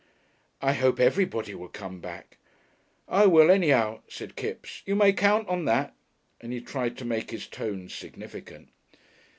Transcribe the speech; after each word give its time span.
"I 0.63 0.73
hope 0.73 0.99
everybody 0.99 1.53
will 1.53 1.67
come 1.67 1.99
back." 1.99 2.37
"I 3.07 3.27
will 3.27 3.51
anyhow," 3.51 3.99
said 4.07 4.35
Kipps. 4.35 4.81
"You 4.87 4.95
may 4.95 5.13
count 5.13 5.47
on 5.47 5.65
that," 5.65 5.93
and 6.41 6.51
he 6.51 6.59
tried 6.59 6.97
to 6.97 7.05
make 7.05 7.29
his 7.29 7.45
tones 7.45 7.93
significant. 7.93 8.69